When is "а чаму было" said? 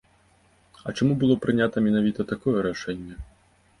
0.87-1.35